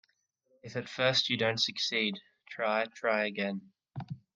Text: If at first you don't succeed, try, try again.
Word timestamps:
If 0.63 0.75
at 0.77 0.89
first 0.89 1.29
you 1.29 1.37
don't 1.37 1.61
succeed, 1.61 2.19
try, 2.49 2.85
try 2.95 3.27
again. 3.27 3.69